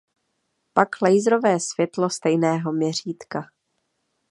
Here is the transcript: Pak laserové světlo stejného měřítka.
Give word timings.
Pak 0.73 1.01
laserové 1.01 1.59
světlo 1.59 2.09
stejného 2.09 2.71
měřítka. 2.71 3.43